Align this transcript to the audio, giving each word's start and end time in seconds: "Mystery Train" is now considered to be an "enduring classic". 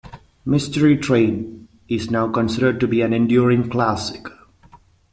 "Mystery 0.45 0.97
Train" 0.97 1.67
is 1.87 2.09
now 2.09 2.27
considered 2.27 2.79
to 2.79 2.87
be 2.87 3.03
an 3.03 3.13
"enduring 3.13 3.69
classic". 3.69 4.25